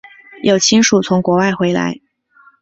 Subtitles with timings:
[0.41, 1.99] 有亲属从国外回来